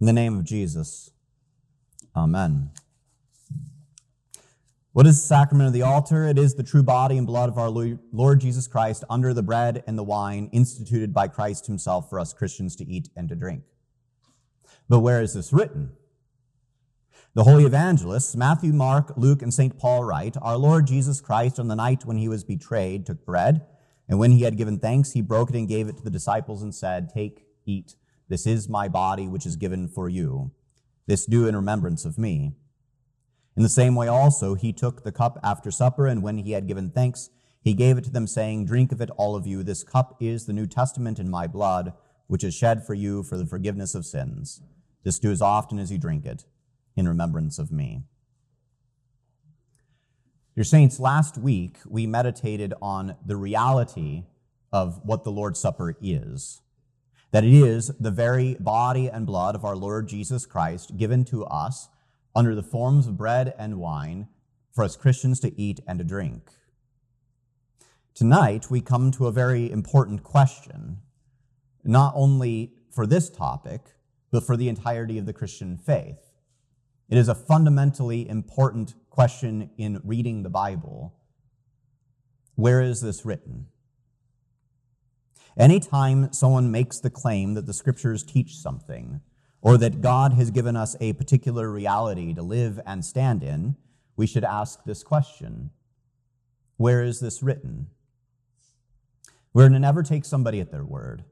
[0.00, 1.10] In the name of Jesus,
[2.16, 2.70] Amen.
[4.92, 6.26] What is the sacrament of the altar?
[6.26, 9.84] It is the true body and blood of our Lord Jesus Christ under the bread
[9.86, 13.62] and the wine instituted by Christ himself for us Christians to eat and to drink.
[14.88, 15.92] But where is this written?
[17.34, 19.78] The holy evangelists, Matthew, Mark, Luke, and St.
[19.78, 23.64] Paul write, Our Lord Jesus Christ, on the night when he was betrayed, took bread,
[24.08, 26.62] and when he had given thanks, he broke it and gave it to the disciples
[26.62, 27.94] and said, Take, eat.
[28.30, 30.52] This is my body, which is given for you.
[31.08, 32.52] This do in remembrance of me.
[33.56, 36.68] In the same way also, he took the cup after supper, and when he had
[36.68, 37.28] given thanks,
[37.60, 39.64] he gave it to them, saying, Drink of it, all of you.
[39.64, 41.92] This cup is the New Testament in my blood,
[42.28, 44.62] which is shed for you for the forgiveness of sins.
[45.02, 46.44] This do as often as you drink it,
[46.94, 48.04] in remembrance of me.
[50.54, 54.26] Your saints, last week we meditated on the reality
[54.72, 56.60] of what the Lord's Supper is
[57.30, 61.44] that it is the very body and blood of our Lord Jesus Christ given to
[61.44, 61.88] us
[62.34, 64.28] under the forms of bread and wine
[64.72, 66.50] for us Christians to eat and to drink.
[68.14, 70.98] Tonight, we come to a very important question,
[71.84, 73.80] not only for this topic,
[74.30, 76.18] but for the entirety of the Christian faith.
[77.08, 81.14] It is a fundamentally important question in reading the Bible.
[82.54, 83.66] Where is this written?
[85.58, 89.20] Anytime someone makes the claim that the scriptures teach something,
[89.62, 93.76] or that God has given us a particular reality to live and stand in,
[94.16, 95.70] we should ask this question
[96.76, 97.88] Where is this written?
[99.52, 101.24] We're to never take somebody at their word.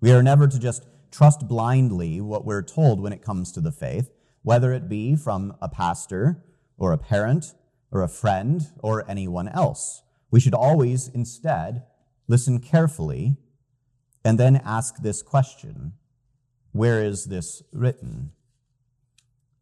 [0.00, 3.72] We are never to just trust blindly what we're told when it comes to the
[3.72, 4.10] faith,
[4.42, 6.44] whether it be from a pastor
[6.78, 7.54] or a parent
[7.90, 10.02] or a friend or anyone else.
[10.30, 11.82] We should always instead
[12.30, 13.34] Listen carefully
[14.24, 15.94] and then ask this question
[16.70, 18.30] Where is this written?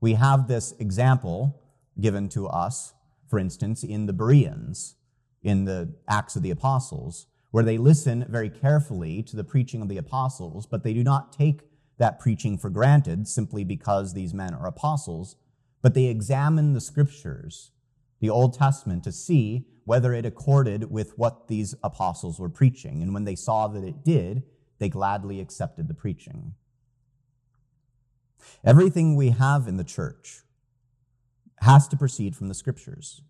[0.00, 1.60] We have this example
[2.00, 2.94] given to us,
[3.28, 4.94] for instance, in the Bereans,
[5.42, 9.88] in the Acts of the Apostles, where they listen very carefully to the preaching of
[9.88, 11.62] the apostles, but they do not take
[11.98, 15.34] that preaching for granted simply because these men are apostles,
[15.82, 17.72] but they examine the scriptures,
[18.20, 23.02] the Old Testament, to see whether it accorded with what these apostles were preaching.
[23.02, 24.42] And when they saw that it did,
[24.78, 26.54] they gladly accepted the preaching.
[28.64, 30.42] Everything we have in the church
[31.60, 33.22] has to proceed from the scriptures.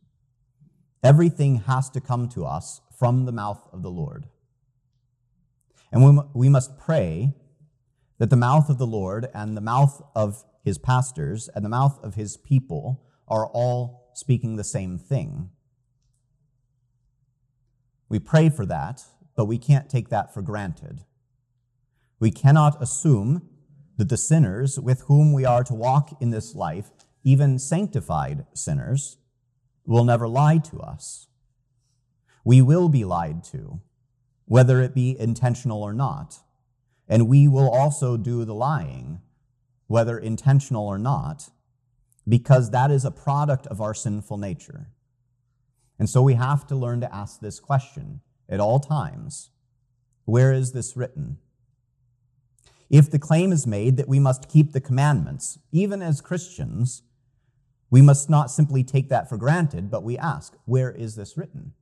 [1.03, 4.27] Everything has to come to us from the mouth of the Lord.
[5.91, 7.35] And we must pray
[8.19, 11.99] that the mouth of the Lord and the mouth of his pastors and the mouth
[12.03, 15.51] of his people are all speaking the same thing.
[18.13, 21.07] We pray for that, but we can't take that for granted.
[22.21, 23.49] We cannot assume
[23.97, 26.91] that the sinners with whom we are to walk in this life,
[27.25, 29.17] even sanctified sinners,
[29.87, 31.29] will never lie to us.
[32.45, 33.81] We will be lied to,
[34.45, 36.41] whether it be intentional or not,
[37.09, 39.23] and we will also do the lying,
[39.87, 41.49] whether intentional or not,
[42.29, 44.89] because that is a product of our sinful nature.
[46.03, 49.51] And so we have to learn to ask this question at all times
[50.25, 51.39] Where is this written?
[52.91, 57.05] If the claim is made that we must keep the commandments, even as Christians,
[57.89, 61.73] we must not simply take that for granted, but we ask, Where is this written?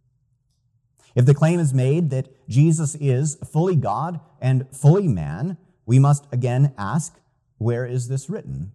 [1.14, 5.56] If the claim is made that Jesus is fully God and fully man,
[5.86, 7.18] we must again ask,
[7.56, 8.72] Where is this written?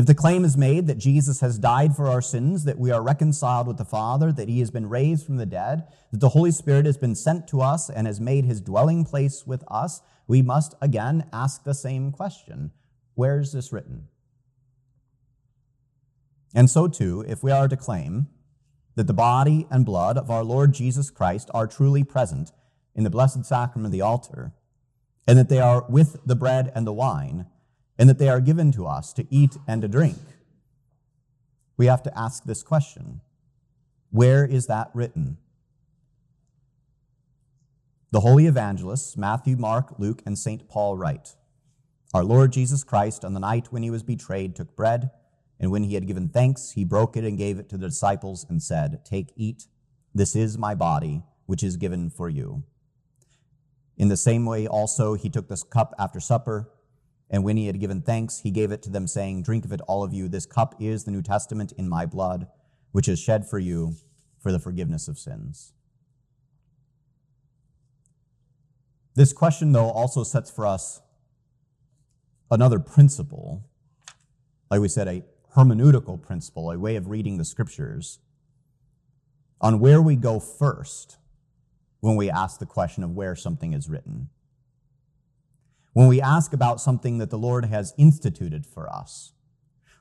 [0.00, 3.02] If the claim is made that Jesus has died for our sins, that we are
[3.02, 6.52] reconciled with the Father, that he has been raised from the dead, that the Holy
[6.52, 10.40] Spirit has been sent to us and has made his dwelling place with us, we
[10.40, 12.70] must again ask the same question
[13.14, 14.08] Where is this written?
[16.54, 18.28] And so, too, if we are to claim
[18.94, 22.52] that the body and blood of our Lord Jesus Christ are truly present
[22.94, 24.54] in the blessed sacrament of the altar,
[25.26, 27.44] and that they are with the bread and the wine,
[28.00, 30.16] and that they are given to us to eat and to drink,
[31.76, 33.20] we have to ask this question
[34.10, 35.36] Where is that written?
[38.10, 40.66] The holy evangelists, Matthew, Mark, Luke, and St.
[40.66, 41.36] Paul write
[42.14, 45.10] Our Lord Jesus Christ, on the night when he was betrayed, took bread,
[45.60, 48.46] and when he had given thanks, he broke it and gave it to the disciples
[48.48, 49.66] and said, Take, eat,
[50.14, 52.62] this is my body, which is given for you.
[53.98, 56.70] In the same way, also, he took this cup after supper,
[57.30, 59.80] and when he had given thanks, he gave it to them, saying, Drink of it,
[59.86, 60.28] all of you.
[60.28, 62.48] This cup is the New Testament in my blood,
[62.90, 63.94] which is shed for you
[64.40, 65.72] for the forgiveness of sins.
[69.14, 71.00] This question, though, also sets for us
[72.50, 73.64] another principle,
[74.68, 75.22] like we said, a
[75.54, 78.18] hermeneutical principle, a way of reading the scriptures,
[79.60, 81.18] on where we go first
[82.00, 84.30] when we ask the question of where something is written.
[85.92, 89.32] When we ask about something that the Lord has instituted for us,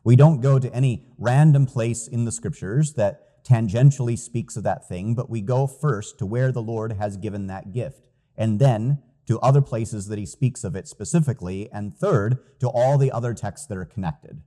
[0.04, 4.88] we don't go to any random place in the scriptures that tangentially speaks of that
[4.88, 8.08] thing, but we go first to where the Lord has given that gift
[8.38, 12.98] and then to other places that he speaks of it specifically, and third, to all
[12.98, 14.42] the other texts that are connected.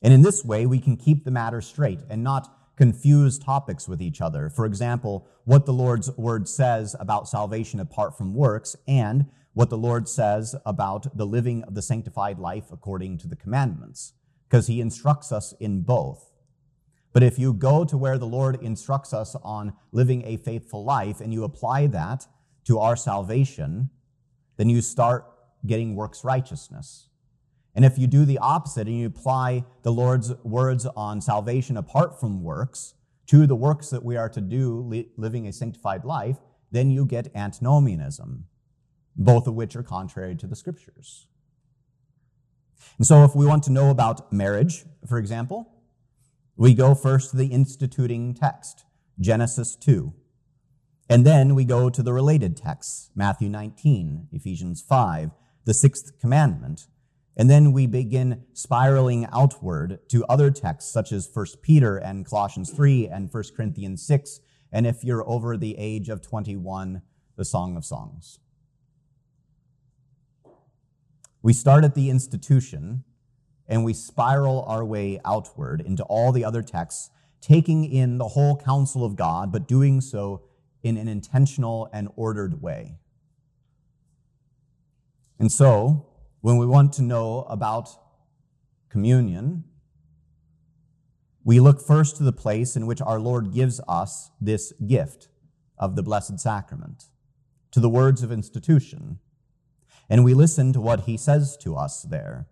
[0.00, 4.00] And in this way, we can keep the matter straight and not confuse topics with
[4.00, 4.48] each other.
[4.48, 9.78] For example, what the Lord's word says about salvation apart from works, and what the
[9.78, 14.14] Lord says about the living of the sanctified life according to the commandments,
[14.48, 16.32] because he instructs us in both.
[17.12, 21.20] But if you go to where the Lord instructs us on living a faithful life
[21.20, 22.26] and you apply that
[22.64, 23.90] to our salvation,
[24.56, 25.26] then you start
[25.66, 27.08] getting works righteousness.
[27.74, 32.18] And if you do the opposite and you apply the Lord's words on salvation apart
[32.18, 32.94] from works
[33.26, 36.38] to the works that we are to do li- living a sanctified life,
[36.70, 38.46] then you get antinomianism,
[39.16, 41.26] both of which are contrary to the scriptures.
[42.98, 45.72] And so if we want to know about marriage, for example,
[46.56, 48.84] we go first to the instituting text,
[49.18, 50.12] Genesis 2.
[51.08, 55.30] And then we go to the related texts, Matthew 19, Ephesians 5,
[55.64, 56.86] the sixth commandment.
[57.36, 62.70] And then we begin spiraling outward to other texts such as 1 Peter and Colossians
[62.70, 64.40] 3 and 1 Corinthians 6.
[64.70, 67.02] And if you're over the age of 21,
[67.36, 68.38] the Song of Songs.
[71.42, 73.04] We start at the institution
[73.66, 77.10] and we spiral our way outward into all the other texts,
[77.40, 80.42] taking in the whole counsel of God, but doing so
[80.82, 82.96] in an intentional and ordered way.
[85.38, 86.06] And so,
[86.40, 87.88] when we want to know about
[88.88, 89.64] communion,
[91.44, 95.28] we look first to the place in which our Lord gives us this gift
[95.78, 97.06] of the Blessed Sacrament,
[97.72, 99.18] to the words of institution.
[100.08, 102.46] And we listen to what he says to us there.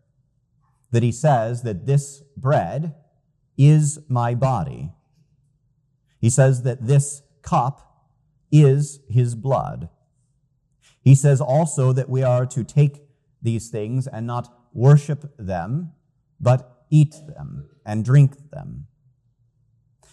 [0.90, 2.94] That he says that this bread
[3.56, 4.92] is my body.
[6.18, 8.08] He says that this cup
[8.50, 9.88] is his blood.
[11.02, 13.02] He says also that we are to take
[13.42, 15.92] these things and not worship them,
[16.40, 18.86] but eat them and drink them.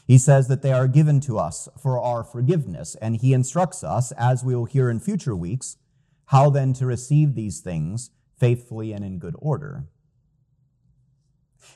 [0.05, 4.13] He says that they are given to us for our forgiveness, and he instructs us,
[4.13, 5.75] as we will hear in future weeks,
[6.27, 9.85] how then to receive these things faithfully and in good order.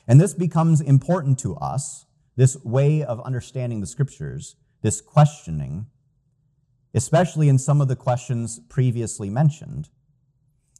[0.06, 2.06] And this becomes important to us,
[2.36, 5.86] this way of understanding the scriptures, this questioning,
[6.94, 9.88] especially in some of the questions previously mentioned.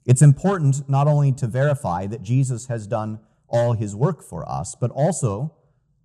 [0.05, 4.75] It's important not only to verify that Jesus has done all his work for us,
[4.79, 5.55] but also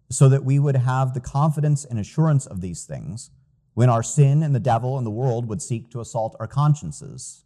[0.10, 3.32] so that we would have the confidence and assurance of these things
[3.74, 7.44] when our sin and the devil and the world would seek to assault our consciences.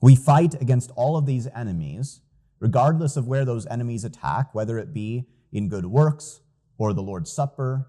[0.00, 2.20] We fight against all of these enemies,
[2.58, 6.40] regardless of where those enemies attack, whether it be in good works
[6.78, 7.86] or the Lord's Supper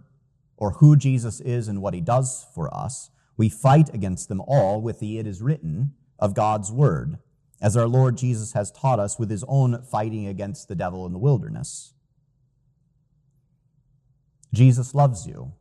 [0.58, 3.10] or who Jesus is and what he does for us.
[3.38, 7.18] We fight against them all with the it is written of God's word,
[7.62, 11.14] as our Lord Jesus has taught us with his own fighting against the devil in
[11.14, 11.94] the wilderness.
[14.54, 15.54] Jesus loves you.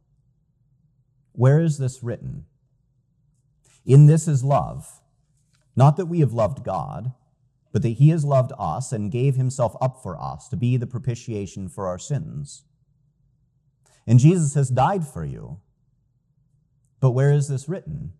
[1.33, 2.45] Where is this written?
[3.87, 5.01] In this is love,
[5.81, 7.15] not that we have loved God,
[7.73, 10.87] but that he has loved us and gave himself up for us to be the
[10.87, 12.65] propitiation for our sins.
[14.07, 15.59] And Jesus has died for you.
[17.01, 18.13] But where is this written?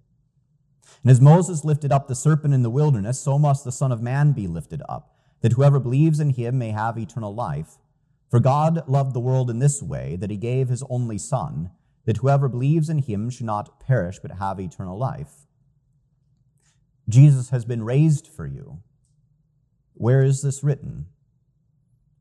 [1.03, 4.01] And as Moses lifted up the serpent in the wilderness, so must the Son of
[4.01, 7.77] Man be lifted up, that whoever believes in him may have eternal life.
[8.31, 11.73] For God loved the world in this way, that he gave his only Son,
[12.07, 15.47] that whoever believes in him should not perish, but have eternal life.
[17.11, 18.81] Jesus has been raised for you.
[19.95, 21.07] Where is this written?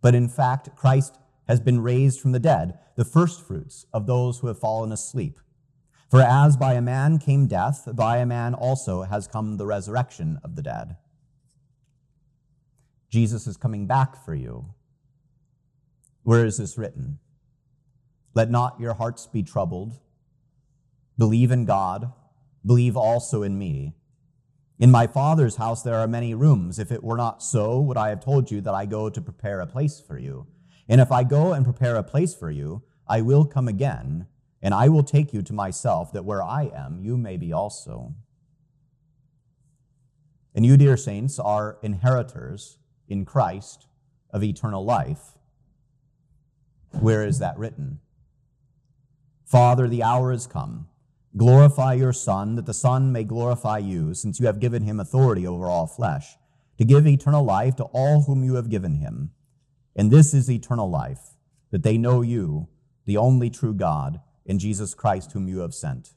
[0.01, 1.17] But in fact, Christ
[1.47, 5.39] has been raised from the dead, the firstfruits of those who have fallen asleep.
[6.09, 10.39] For as by a man came death, by a man also has come the resurrection
[10.43, 10.97] of the dead.
[13.09, 14.73] Jesus is coming back for you.
[16.23, 17.19] Where is this written?
[18.33, 19.99] Let not your hearts be troubled.
[21.17, 22.11] Believe in God,
[22.65, 23.95] believe also in me.
[24.79, 26.79] In my Father's house there are many rooms.
[26.79, 29.59] If it were not so, would I have told you that I go to prepare
[29.59, 30.47] a place for you?
[30.87, 34.27] And if I go and prepare a place for you, I will come again
[34.61, 38.13] and I will take you to myself, that where I am, you may be also.
[40.55, 43.87] And you, dear saints, are inheritors in Christ
[44.31, 45.37] of eternal life.
[46.99, 47.99] Where is that written?
[49.45, 50.87] Father, the hour is come.
[51.37, 55.45] Glorify your Son, that the Son may glorify you, since you have given him authority
[55.45, 56.37] over all flesh,
[56.77, 59.31] to give eternal life to all whom you have given him.
[59.95, 61.35] And this is eternal life,
[61.71, 62.67] that they know you,
[63.05, 66.13] the only true God in Jesus Christ, whom you have sent.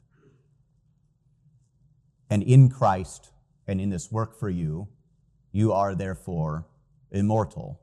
[2.29, 3.31] And in Christ
[3.67, 4.87] and in this work for you,
[5.51, 6.65] you are therefore
[7.11, 7.79] immortal.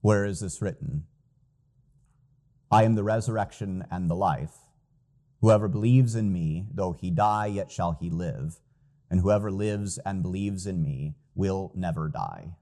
[0.00, 1.04] Where is this written?
[2.70, 4.61] I am the resurrection and the life.
[5.42, 8.60] Whoever believes in me, though he die, yet shall he live.
[9.10, 12.52] And whoever lives and believes in me will never die.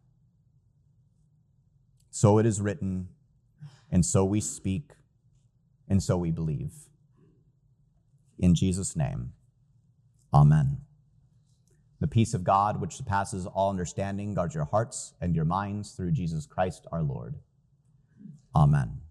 [2.10, 3.08] So it is written,
[3.90, 4.92] and so we speak
[5.88, 6.72] and so we believe.
[8.38, 9.32] In Jesus' name,
[10.34, 10.78] amen.
[12.00, 16.12] The peace of God, which surpasses all understanding, guards your hearts and your minds through
[16.12, 17.36] Jesus Christ our Lord.
[18.56, 19.02] Amen.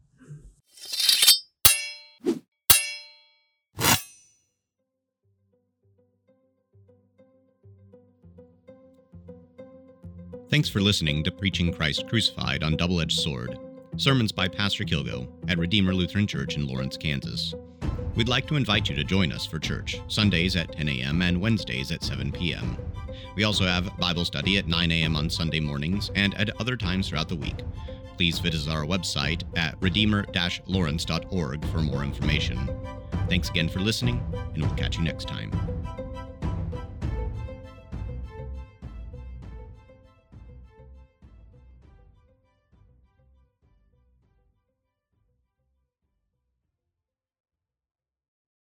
[10.49, 13.59] Thanks for listening to Preaching Christ Crucified on Double Edged Sword
[13.97, 17.53] sermons by Pastor Kilgo at Redeemer Lutheran Church in Lawrence, Kansas.
[18.15, 21.21] We'd like to invite you to join us for church, Sundays at 10 a.m.
[21.21, 22.77] and Wednesdays at 7 p.m.
[23.35, 25.15] We also have Bible study at 9 a.m.
[25.15, 27.61] on Sunday mornings and at other times throughout the week.
[28.17, 30.25] Please visit our website at redeemer
[30.65, 32.69] lawrence.org for more information.
[33.27, 35.51] Thanks again for listening, and we'll catch you next time.